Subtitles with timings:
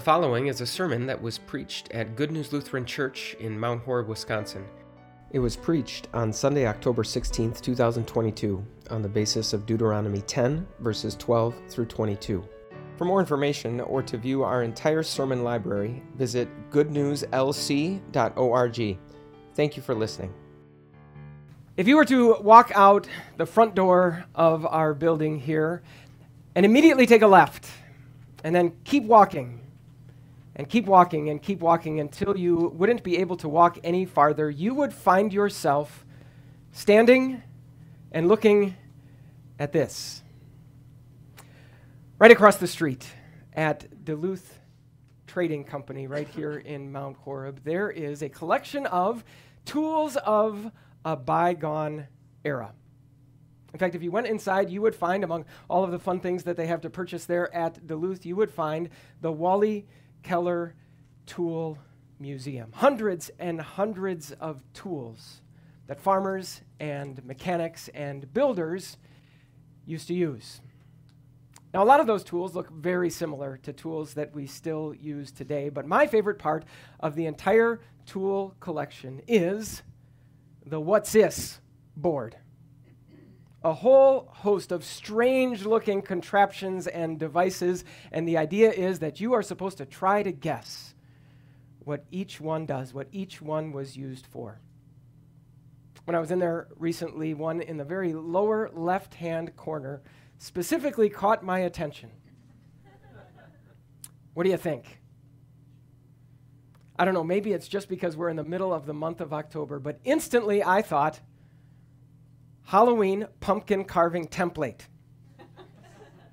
[0.00, 3.82] The following is a sermon that was preached at Good News Lutheran Church in Mount
[3.82, 4.64] Horeb, Wisconsin.
[5.32, 11.16] It was preached on Sunday, October 16th, 2022, on the basis of Deuteronomy 10, verses
[11.16, 12.42] 12 through 22.
[12.96, 18.98] For more information or to view our entire sermon library, visit goodnewslc.org.
[19.54, 20.32] Thank you for listening.
[21.76, 25.82] If you were to walk out the front door of our building here
[26.54, 27.68] and immediately take a left,
[28.42, 29.60] and then keep walking
[30.56, 34.50] and keep walking and keep walking until you wouldn't be able to walk any farther,
[34.50, 36.04] you would find yourself
[36.72, 37.42] standing
[38.12, 38.76] and looking
[39.58, 40.22] at this.
[42.18, 43.06] Right across the street
[43.52, 44.58] at Duluth
[45.26, 49.24] Trading Company, right here in Mount Horeb, there is a collection of
[49.64, 50.70] tools of
[51.04, 52.06] a bygone
[52.44, 52.72] era.
[53.72, 56.42] In fact, if you went inside, you would find among all of the fun things
[56.44, 58.88] that they have to purchase there at Duluth, you would find
[59.20, 59.86] the Wally
[60.22, 60.74] Keller
[61.26, 61.78] Tool
[62.18, 62.72] Museum.
[62.72, 65.40] Hundreds and hundreds of tools
[65.86, 68.96] that farmers and mechanics and builders
[69.86, 70.60] used to use.
[71.72, 75.30] Now, a lot of those tools look very similar to tools that we still use
[75.30, 76.64] today, but my favorite part
[76.98, 79.82] of the entire tool collection is
[80.66, 81.60] the What's This
[81.96, 82.36] board
[83.62, 89.34] a whole host of strange looking contraptions and devices, and the idea is that you
[89.34, 90.94] are supposed to try to guess
[91.80, 94.60] what each one does, what each one was used for.
[96.04, 100.02] When I was in there recently, one in the very lower left hand corner
[100.38, 102.10] specifically caught my attention.
[104.34, 105.00] what do you think?
[106.98, 109.32] I don't know, maybe it's just because we're in the middle of the month of
[109.32, 111.20] October, but instantly I thought,
[112.70, 114.82] Halloween pumpkin carving template.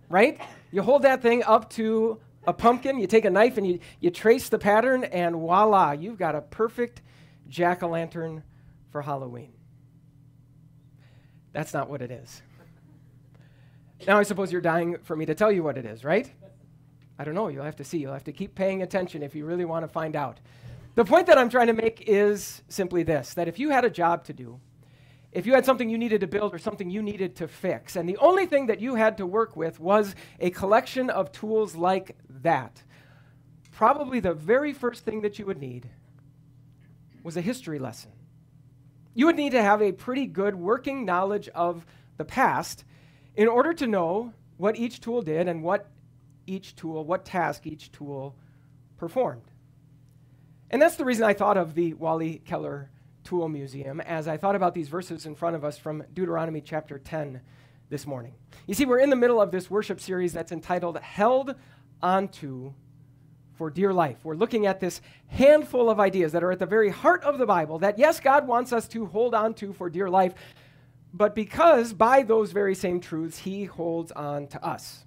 [0.08, 0.40] right?
[0.72, 4.12] You hold that thing up to a pumpkin, you take a knife and you, you
[4.12, 7.02] trace the pattern, and voila, you've got a perfect
[7.50, 8.44] jack o' lantern
[8.92, 9.52] for Halloween.
[11.54, 12.44] That's not what it is.
[14.06, 16.32] Now, I suppose you're dying for me to tell you what it is, right?
[17.18, 17.48] I don't know.
[17.48, 17.98] You'll have to see.
[17.98, 20.40] You'll have to keep paying attention if you really want to find out.
[20.94, 23.90] The point that I'm trying to make is simply this that if you had a
[23.90, 24.60] job to do,
[25.32, 28.08] if you had something you needed to build or something you needed to fix, and
[28.08, 32.16] the only thing that you had to work with was a collection of tools like
[32.42, 32.82] that,
[33.72, 35.90] probably the very first thing that you would need
[37.24, 38.12] was a history lesson.
[39.14, 41.86] You would need to have a pretty good working knowledge of
[42.18, 42.84] the past
[43.36, 45.90] in order to know what each tool did and what
[46.46, 48.36] each tool, what task each tool
[48.98, 49.44] performed.
[50.70, 52.90] And that's the reason I thought of the Wally Keller
[53.28, 56.98] Tool Museum as I thought about these verses in front of us from Deuteronomy chapter
[56.98, 57.42] 10
[57.90, 58.34] this morning.
[58.68, 61.54] You see, we're in the middle of this worship series that's entitled Held
[62.02, 62.72] Onto
[63.56, 64.24] for Dear Life.
[64.24, 67.46] We're looking at this handful of ideas that are at the very heart of the
[67.46, 70.34] Bible that, yes, God wants us to hold on to for dear life,
[71.14, 75.04] but because by those very same truths, He holds on to us.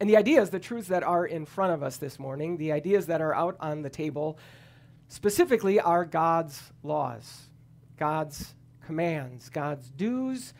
[0.00, 3.06] And the ideas, the truths that are in front of us this morning, the ideas
[3.06, 4.36] that are out on the table,
[5.08, 7.48] specifically are God's laws,
[7.96, 10.52] God's commands, God's do's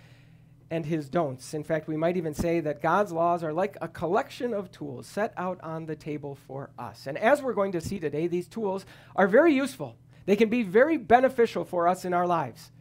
[0.71, 1.55] and his don'ts.
[1.55, 5.07] In fact, we might even say that God's laws are like a collection of tools
[5.07, 7.07] set out on the table for us.
[7.07, 9.97] And as we're going to see today, these tools are very useful.
[10.25, 12.73] They can be very beneficial for us in our lives.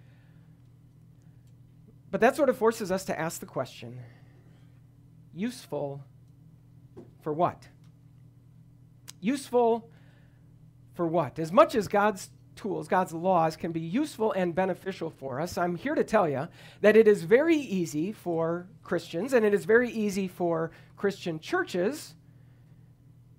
[2.09, 3.99] But that sort of forces us to ask the question
[5.33, 6.01] useful
[7.21, 7.67] for what?
[9.19, 9.89] Useful
[10.95, 11.37] for what?
[11.37, 15.75] As much as God's tools, God's laws can be useful and beneficial for us, I'm
[15.75, 16.47] here to tell you
[16.81, 22.15] that it is very easy for Christians and it is very easy for Christian churches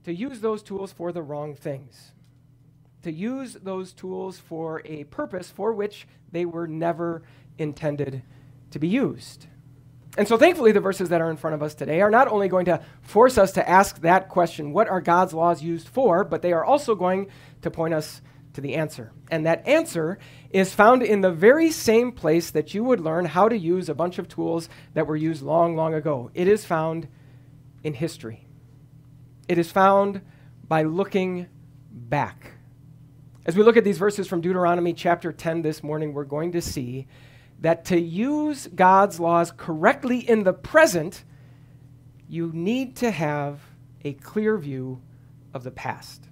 [0.04, 2.12] to use those tools for the wrong things.
[3.02, 7.22] To use those tools for a purpose for which they were never
[7.58, 8.22] intended
[8.70, 9.46] to be used.
[10.16, 12.48] And so, thankfully, the verses that are in front of us today are not only
[12.48, 16.40] going to force us to ask that question, what are God's laws used for, but
[16.40, 17.28] they are also going
[17.62, 18.22] to point us
[18.54, 19.12] to the answer.
[19.30, 20.18] And that answer
[20.50, 23.94] is found in the very same place that you would learn how to use a
[23.94, 26.30] bunch of tools that were used long, long ago.
[26.32, 27.08] It is found
[27.84, 28.46] in history,
[29.48, 30.22] it is found
[30.66, 31.46] by looking
[31.90, 32.52] back.
[33.44, 36.60] As we look at these verses from Deuteronomy chapter 10 this morning, we're going to
[36.60, 37.06] see
[37.60, 41.24] that to use God's laws correctly in the present,
[42.28, 43.60] you need to have
[44.04, 45.00] a clear view
[45.54, 46.22] of the past.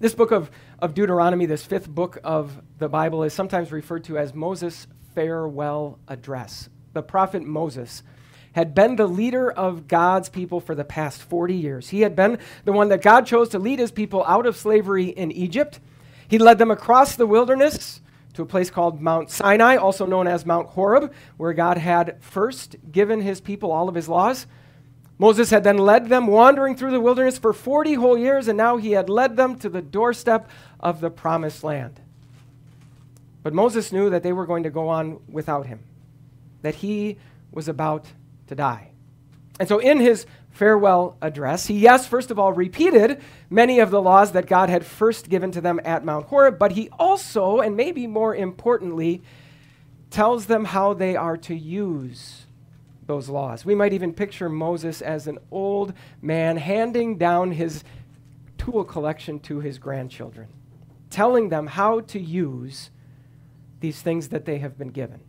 [0.00, 0.50] This book of,
[0.80, 5.98] of Deuteronomy, this fifth book of the Bible, is sometimes referred to as Moses' farewell
[6.08, 6.68] address.
[6.92, 8.02] The prophet Moses
[8.52, 11.88] had been the leader of God's people for the past 40 years.
[11.88, 15.06] He had been the one that God chose to lead his people out of slavery
[15.06, 15.80] in Egypt.
[16.28, 18.00] He led them across the wilderness
[18.34, 22.76] to a place called Mount Sinai, also known as Mount Horeb, where God had first
[22.90, 24.46] given his people all of his laws.
[25.18, 28.76] Moses had then led them wandering through the wilderness for 40 whole years, and now
[28.76, 30.50] he had led them to the doorstep
[30.80, 32.00] of the promised land.
[33.44, 35.80] But Moses knew that they were going to go on without him,
[36.62, 37.18] that he
[37.52, 38.06] was about
[38.48, 38.90] to die.
[39.60, 43.20] And so, in his farewell address, he, yes, first of all, repeated
[43.50, 46.72] many of the laws that God had first given to them at Mount Horeb, but
[46.72, 49.22] he also, and maybe more importantly,
[50.10, 52.46] tells them how they are to use
[53.06, 53.64] those laws.
[53.64, 55.92] We might even picture Moses as an old
[56.22, 57.84] man handing down his
[58.58, 60.48] tool collection to his grandchildren,
[61.10, 62.90] telling them how to use
[63.80, 65.20] these things that they have been given.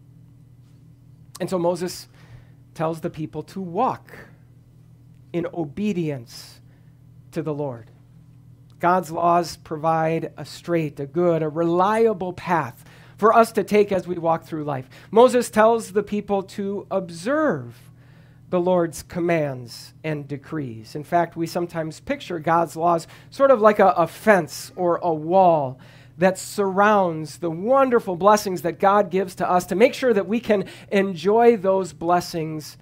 [1.39, 2.07] And so Moses
[2.75, 4.11] tells the people to walk
[5.33, 6.61] in obedience
[7.31, 7.89] to the Lord.
[8.79, 12.85] God's laws provide a straight, a good, a reliable path
[13.17, 14.89] for us to take as we walk through life.
[15.09, 17.75] Moses tells the people to observe
[18.49, 20.95] the Lord's commands and decrees.
[20.95, 25.13] In fact, we sometimes picture God's laws sort of like a, a, fence or a
[25.13, 25.79] wall
[26.17, 30.39] that surrounds the wonderful blessings that God gives to us to make sure that we
[30.39, 32.77] can enjoy those blessings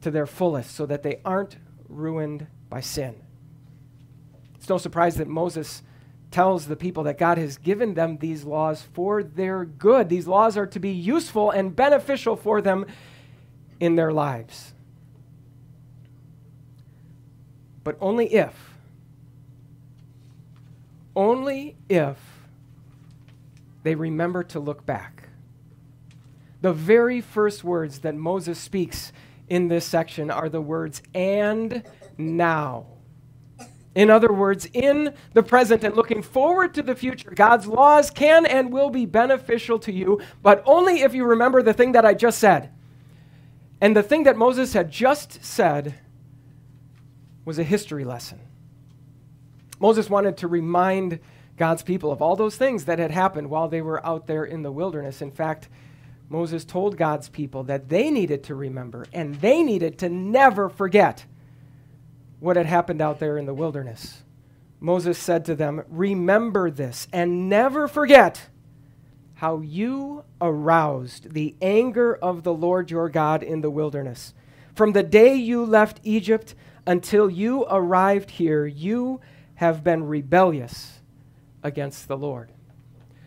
[0.00, 1.56] to their fullest so that they aren't
[1.88, 3.14] ruined by sin.
[4.56, 5.82] It's no surprise that Moses
[6.30, 10.08] tells the people that God has given them these laws for their good.
[10.08, 12.86] These laws are to be useful and beneficial for them
[13.78, 14.74] in their lives.
[17.84, 18.74] But only if,
[21.14, 22.33] only if
[23.84, 25.28] they remember to look back.
[26.60, 29.12] The very first words that Moses speaks
[29.48, 31.84] in this section are the words, and
[32.18, 32.86] now.
[33.94, 38.44] In other words, in the present and looking forward to the future, God's laws can
[38.46, 42.14] and will be beneficial to you, but only if you remember the thing that I
[42.14, 42.70] just said.
[43.80, 45.94] And the thing that Moses had just said
[47.44, 48.40] was a history lesson.
[49.78, 51.20] Moses wanted to remind
[51.56, 54.62] God's people of all those things that had happened while they were out there in
[54.62, 55.22] the wilderness.
[55.22, 55.68] In fact,
[56.28, 61.26] Moses told God's people that they needed to remember and they needed to never forget
[62.40, 64.22] what had happened out there in the wilderness.
[64.80, 68.48] Moses said to them, Remember this and never forget
[69.34, 74.34] how you aroused the anger of the Lord your God in the wilderness.
[74.74, 76.54] From the day you left Egypt
[76.86, 79.20] until you arrived here, you
[79.56, 81.00] have been rebellious
[81.64, 82.52] against the Lord.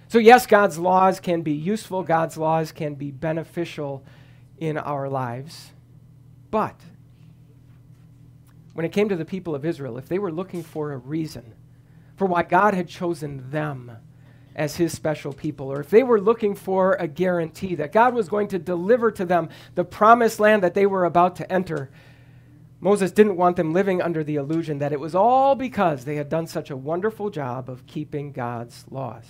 [0.07, 4.05] So, yes, God's laws can be useful, God's laws can be beneficial
[4.57, 5.71] in our lives.
[6.49, 6.79] But
[8.73, 11.53] when it came to the people of Israel, if they were looking for a reason
[12.15, 13.91] for why God had chosen them
[14.55, 18.29] as his special people, or if they were looking for a guarantee that God was
[18.29, 21.89] going to deliver to them the promised land that they were about to enter,
[22.79, 26.29] Moses didn't want them living under the illusion that it was all because they had
[26.29, 29.25] done such a wonderful job of keeping God's laws.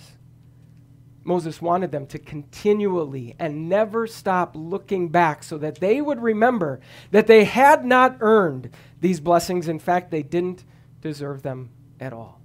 [1.24, 6.80] Moses wanted them to continually and never stop looking back so that they would remember
[7.10, 8.70] that they had not earned
[9.00, 9.68] these blessings.
[9.68, 10.64] In fact, they didn't
[11.00, 11.70] deserve them
[12.00, 12.40] at all.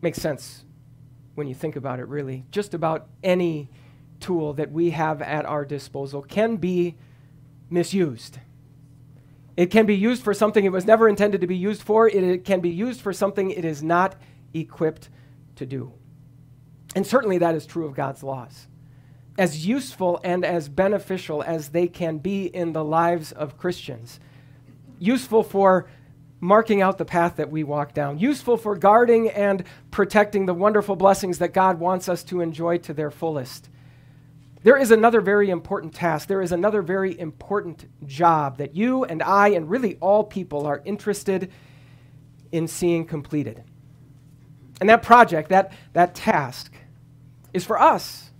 [0.00, 0.64] Makes sense
[1.34, 2.44] when you think about it, really.
[2.50, 3.70] Just about any
[4.18, 6.96] tool that we have at our disposal can be
[7.72, 8.38] misused.
[9.56, 12.08] It can be used for something it was never intended to be used for.
[12.08, 14.16] It, it can be used for something it is not
[14.54, 15.08] equipped
[15.56, 15.92] to do.
[16.94, 18.66] And certainly that is true of God's laws.
[19.38, 24.20] As useful and as beneficial as they can be in the lives of Christians,
[24.98, 25.88] useful for
[26.40, 30.96] marking out the path that we walk down, useful for guarding and protecting the wonderful
[30.96, 33.68] blessings that God wants us to enjoy to their fullest.
[34.62, 36.28] There is another very important task.
[36.28, 40.80] There is another very important job that you and I, and really all people, are
[40.84, 41.50] interested
[42.52, 43.64] in seeing completed.
[44.80, 46.72] And that project, that, that task,
[47.52, 48.30] is for us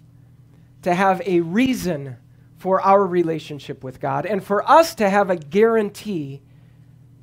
[0.83, 2.17] to have a reason
[2.57, 6.43] for our relationship with God and for us to have a guarantee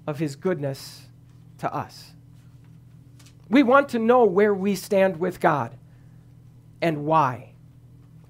[0.06, 1.08] of His goodness
[1.60, 2.14] to us.
[3.50, 5.78] We want to know where we stand with God
[6.82, 7.49] and why.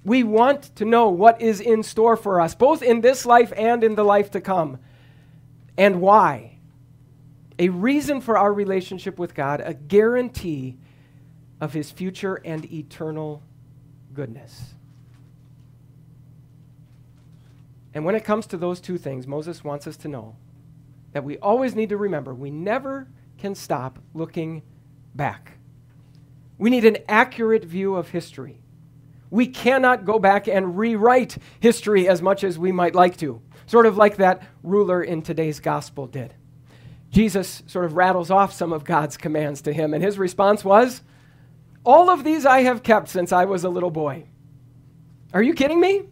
[0.03, 3.84] We want to know what is in store for us, both in this life and
[3.84, 4.79] in the life to come,
[5.77, 6.60] and why
[7.60, 10.77] a reason for our relationship with God, a guarantee
[11.60, 13.44] of his future and eternal
[14.13, 14.75] goodness.
[17.94, 20.38] And when it comes to those two things, Moses wants us to know
[21.12, 24.62] that we always need to remember we never can stop looking
[25.13, 25.58] back.
[26.58, 28.62] We need an accurate view of history.
[29.31, 33.86] We cannot go back and rewrite history as much as we might like to, sort
[33.86, 36.33] of like that ruler in today's gospel did.
[37.12, 41.01] Jesus sort of rattles off some of God's commands to him, and his response was,
[41.83, 44.25] All of these I have kept since I was a little boy.
[45.33, 46.03] Are you kidding me?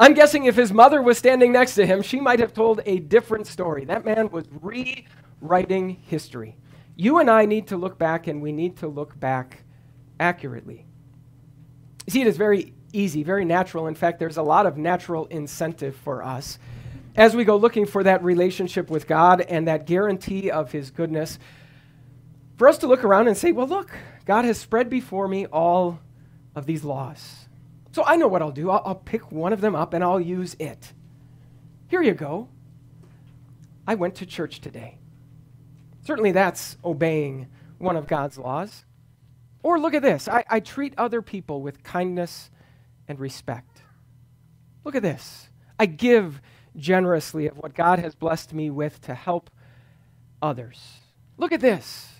[0.00, 3.00] I'm guessing if his mother was standing next to him, she might have told a
[3.00, 3.84] different story.
[3.84, 6.56] That man was rewriting history.
[6.94, 9.64] You and I need to look back, and we need to look back
[10.20, 10.87] accurately.
[12.08, 13.86] You see, it is very easy, very natural.
[13.86, 16.58] In fact, there's a lot of natural incentive for us
[17.16, 21.38] as we go looking for that relationship with God and that guarantee of His goodness,
[22.56, 23.90] for us to look around and say, well, look,
[24.24, 26.00] God has spread before me all
[26.54, 27.46] of these laws.
[27.92, 28.70] So I know what I'll do.
[28.70, 30.94] I'll, I'll pick one of them up and I'll use it.
[31.88, 32.48] Here you go.
[33.86, 34.96] I went to church today.
[36.06, 38.86] Certainly that's obeying one of God's laws.
[39.62, 42.50] Or look at this I, I treat other people with kindness
[43.06, 43.82] and respect.
[44.84, 45.48] Look at this.
[45.78, 46.40] I give
[46.76, 49.50] generously of what God has blessed me with to help
[50.40, 51.00] others.
[51.36, 52.12] Look at this.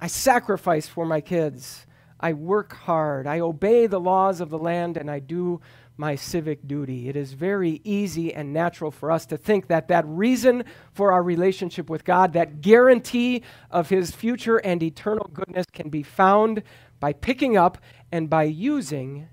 [0.00, 1.86] I sacrifice for my kids.
[2.18, 3.26] I work hard.
[3.26, 5.60] I obey the laws of the land and I do
[5.96, 7.08] my civic duty.
[7.08, 11.22] It is very easy and natural for us to think that that reason for our
[11.22, 16.62] relationship with God, that guarantee of His future and eternal goodness, can be found
[16.98, 17.78] by picking up
[18.10, 19.28] and by using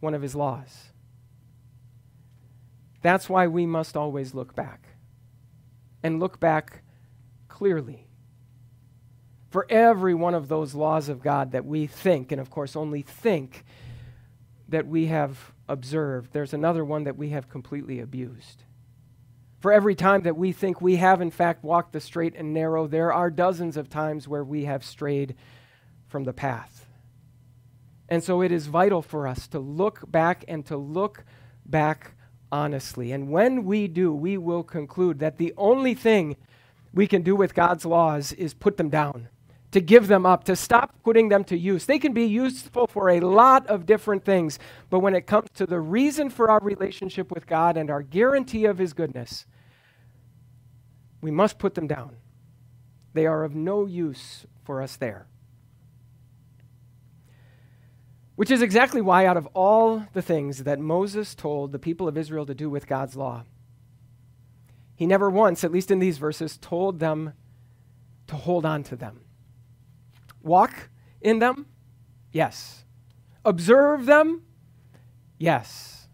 [0.00, 0.92] one of His laws.
[3.02, 4.88] That's why we must always look back
[6.02, 6.82] and look back
[7.48, 8.06] clearly.
[9.50, 13.02] For every one of those laws of God that we think, and of course only
[13.02, 13.64] think,
[14.68, 18.64] that we have observed, there's another one that we have completely abused.
[19.58, 22.86] For every time that we think we have, in fact, walked the straight and narrow,
[22.86, 25.34] there are dozens of times where we have strayed
[26.06, 26.86] from the path.
[28.08, 31.24] And so it is vital for us to look back and to look
[31.64, 32.12] back
[32.52, 33.12] honestly.
[33.12, 36.36] And when we do, we will conclude that the only thing
[36.92, 39.28] we can do with God's laws is put them down,
[39.72, 41.86] to give them up, to stop putting them to use.
[41.86, 44.58] They can be useful for a lot of different things,
[44.90, 48.64] but when it comes to the reason for our relationship with God and our guarantee
[48.64, 49.46] of His goodness,
[51.20, 52.16] we must put them down.
[53.12, 55.26] They are of no use for us there.
[58.36, 62.18] Which is exactly why, out of all the things that Moses told the people of
[62.18, 63.44] Israel to do with God's law,
[64.94, 67.32] he never once, at least in these verses, told them
[68.26, 69.20] to hold on to them.
[70.46, 70.88] Walk
[71.20, 71.66] in them?
[72.32, 72.84] Yes.
[73.44, 74.42] Observe them?
[75.38, 76.08] Yes.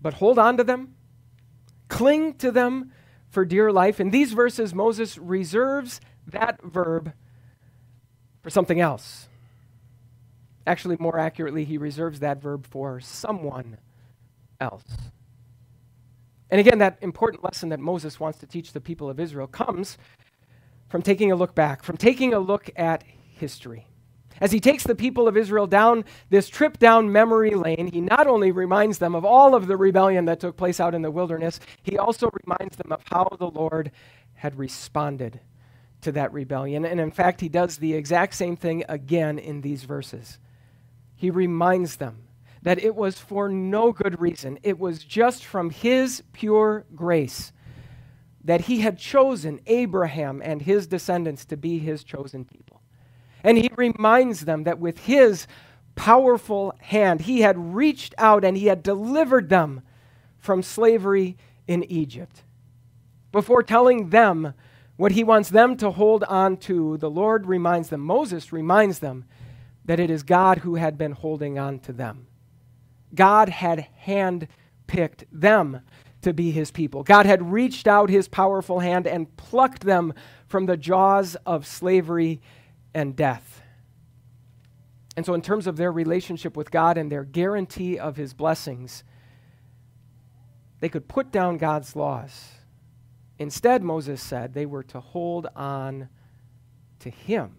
[0.00, 0.94] But hold on to them?
[1.88, 2.92] Cling to them
[3.28, 4.00] for dear life?
[4.00, 7.12] In these verses, Moses reserves that verb
[8.42, 9.28] for something else.
[10.66, 13.78] Actually, more accurately, he reserves that verb for someone
[14.60, 14.84] else.
[16.50, 19.98] And again, that important lesson that Moses wants to teach the people of Israel comes
[20.88, 23.04] from taking a look back, from taking a look at
[23.36, 23.86] history.
[24.40, 28.26] As he takes the people of Israel down this trip down memory lane, he not
[28.26, 31.58] only reminds them of all of the rebellion that took place out in the wilderness,
[31.82, 33.92] he also reminds them of how the Lord
[34.34, 35.40] had responded
[36.02, 36.84] to that rebellion.
[36.84, 40.38] And in fact, he does the exact same thing again in these verses
[41.16, 42.22] he reminds them
[42.62, 44.58] that it was for no good reason.
[44.62, 47.52] It was just from his pure grace
[48.44, 52.75] that he had chosen Abraham and his descendants to be his chosen people.
[53.46, 55.46] And he reminds them that with his
[55.94, 59.82] powerful hand, he had reached out and he had delivered them
[60.36, 61.36] from slavery
[61.68, 62.42] in Egypt.
[63.30, 64.52] Before telling them
[64.96, 69.26] what he wants them to hold on to, the Lord reminds them, Moses reminds them
[69.84, 72.26] that it is God who had been holding on to them.
[73.14, 75.82] God had handpicked them
[76.22, 77.04] to be his people.
[77.04, 80.14] God had reached out his powerful hand and plucked them
[80.48, 82.40] from the jaws of slavery
[82.96, 83.60] and death.
[85.18, 89.04] And so, in terms of their relationship with God and their guarantee of his blessings,
[90.80, 92.52] they could put down God's laws.
[93.38, 96.08] Instead, Moses said they were to hold on
[97.00, 97.58] to him.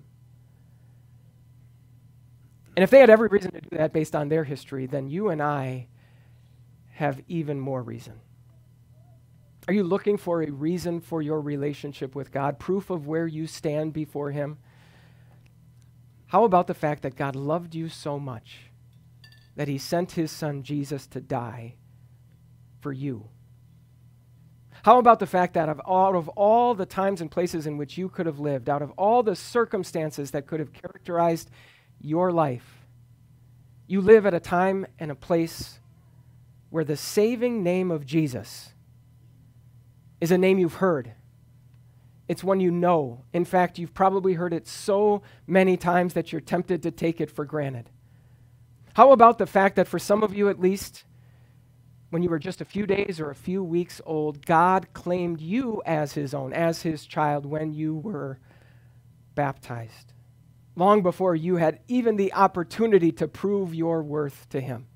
[2.76, 5.30] And if they had every reason to do that based on their history, then you
[5.30, 5.88] and I
[6.94, 8.22] have even more reason.
[9.68, 13.46] Are you looking for a reason for your relationship with God, proof of where you
[13.46, 14.58] stand before Him?
[16.28, 18.72] How about the fact that God loved you so much
[19.56, 21.76] that He sent His Son Jesus to die
[22.82, 23.30] for you?
[24.84, 28.08] How about the fact that out of all the times and places in which you
[28.08, 31.50] could have lived, out of all the circumstances that could have characterized
[32.00, 32.86] your life,
[33.88, 35.80] you live at a time and a place
[36.70, 38.74] where the saving name of Jesus
[40.20, 41.14] is a name you've heard.
[42.28, 43.24] It's one you know.
[43.34, 47.32] In fact, you've probably heard it so many times that you're tempted to take it
[47.32, 47.90] for granted.
[48.96, 51.06] How about the fact that for some of you at least,
[52.10, 55.82] when you were just a few days or a few weeks old, God claimed you
[55.86, 58.40] as his own, as his child, when you were
[59.36, 60.14] baptized,
[60.76, 64.88] long before you had even the opportunity to prove your worth to him.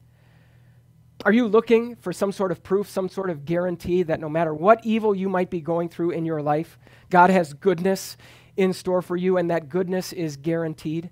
[1.24, 4.54] Are you looking for some sort of proof, some sort of guarantee that no matter
[4.54, 6.80] what evil you might be going through in your life,
[7.12, 8.18] God has goodness
[8.58, 11.12] in store for you and that goodness is guaranteed?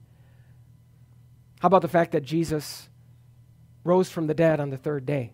[1.59, 2.89] How about the fact that Jesus
[3.83, 5.33] rose from the dead on the third day?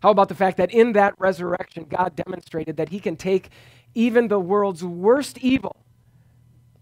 [0.00, 3.50] How about the fact that in that resurrection, God demonstrated that He can take
[3.94, 5.76] even the world's worst evil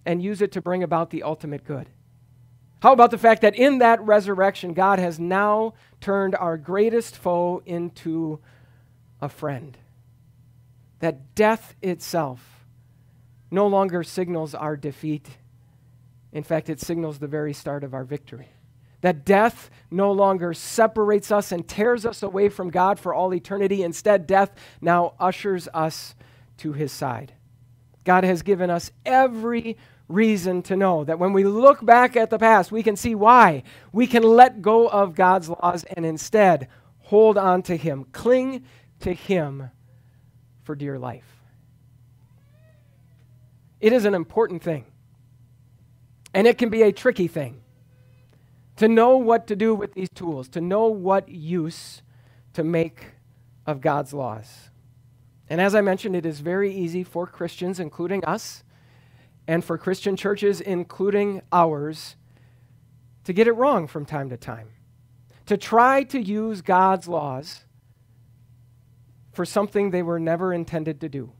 [0.05, 1.89] and use it to bring about the ultimate good?
[2.81, 7.63] How about the fact that in that resurrection, God has now turned our greatest foe
[7.67, 8.41] into
[9.21, 9.77] a friend?
[11.01, 12.65] That death itself
[13.51, 15.29] no longer signals our defeat.
[16.33, 18.49] In fact, it signals the very start of our victory.
[19.03, 23.83] That death no longer separates us and tears us away from God for all eternity.
[23.83, 26.15] Instead, death now ushers us
[26.59, 27.33] to his side.
[28.05, 29.77] God has given us every
[30.11, 33.63] reason to know that when we look back at the past, we can see why.
[33.93, 38.65] We can let go of God's laws and instead hold on to Him, cling
[39.01, 39.71] to Him
[40.65, 41.43] for dear life.
[43.81, 44.85] It is an important thing,
[46.35, 47.63] and it can be a tricky thing
[48.77, 52.03] to know what to do with these tools, to know what use
[52.53, 53.07] to make
[53.67, 54.71] of God's laws.
[55.49, 58.63] And as I mentioned, it is very easy for Christians, including us,
[59.51, 62.15] and for Christian churches, including ours,
[63.25, 64.69] to get it wrong from time to time.
[65.47, 67.65] To try to use God's laws
[69.33, 71.33] for something they were never intended to do.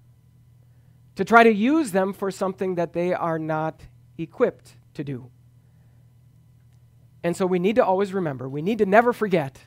[1.15, 3.83] To try to use them for something that they are not
[4.19, 5.31] equipped to do.
[7.23, 9.61] And so we need to always remember, we need to never forget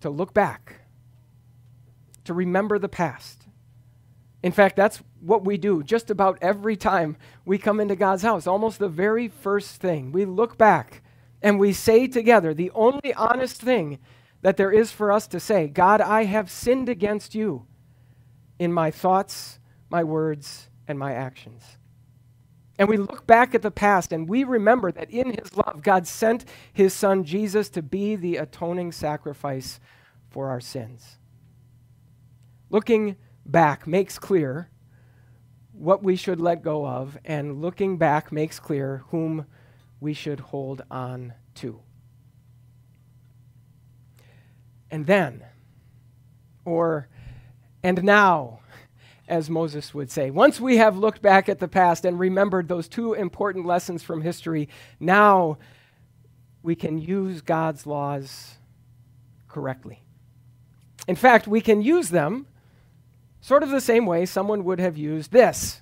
[0.00, 0.76] to look back,
[2.24, 3.45] to remember the past.
[4.46, 8.46] In fact, that's what we do just about every time we come into God's house.
[8.46, 10.12] Almost the very first thing.
[10.12, 11.02] We look back
[11.42, 13.98] and we say together the only honest thing
[14.42, 17.66] that there is for us to say God, I have sinned against you
[18.56, 19.58] in my thoughts,
[19.90, 21.64] my words, and my actions.
[22.78, 26.06] And we look back at the past and we remember that in His love, God
[26.06, 29.80] sent His Son Jesus to be the atoning sacrifice
[30.30, 31.18] for our sins.
[32.70, 33.16] Looking
[33.50, 34.70] back makes clear
[35.72, 39.46] what we should let go of, and looking back makes clear whom
[40.00, 41.80] we should hold on to.
[44.90, 45.44] And then,
[46.64, 47.08] or
[47.82, 48.60] and now,
[49.28, 50.30] as Moses would say.
[50.30, 54.22] Once we have looked back at the past and remembered those two important lessons from
[54.22, 54.68] history,
[55.00, 55.58] now
[56.62, 58.56] we can use God's laws
[59.48, 60.02] correctly.
[61.08, 62.46] In fact, we can use them
[63.46, 65.80] sort of the same way someone would have used this.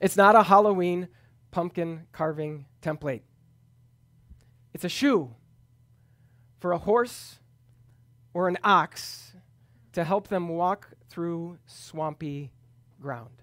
[0.00, 1.08] It's not a Halloween
[1.50, 3.20] pumpkin carving template,
[4.72, 5.34] it's a shoe
[6.58, 7.40] for a horse
[8.32, 9.32] or an ox
[9.92, 12.52] to help them walk through swampy
[13.02, 13.42] ground.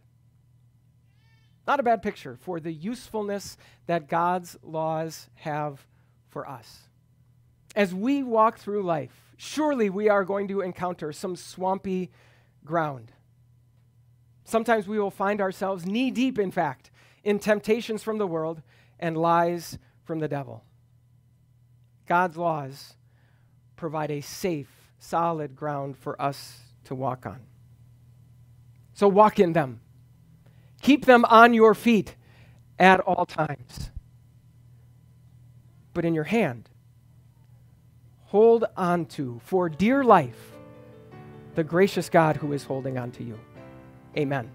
[1.67, 5.86] Not a bad picture for the usefulness that God's laws have
[6.30, 6.89] for us.
[7.76, 12.10] As we walk through life, surely we are going to encounter some swampy
[12.65, 13.12] ground.
[14.43, 16.91] Sometimes we will find ourselves knee deep, in fact,
[17.23, 18.62] in temptations from the world
[18.99, 20.63] and lies from the devil.
[22.06, 22.93] God's laws
[23.76, 27.39] provide a safe, solid ground for us to walk on.
[28.93, 29.80] So walk in them.
[30.82, 32.15] Keep them on your feet
[32.78, 33.89] at all times.
[35.93, 36.69] But in your hand,
[38.26, 40.53] hold on to, for dear life,
[41.56, 43.39] the gracious God who is holding on to you.
[44.18, 44.50] Amen.